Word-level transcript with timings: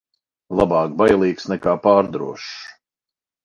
Labāk 0.59 0.95
bailīgs 1.03 1.47
nekā 1.53 1.77
pārdrošs. 1.87 2.51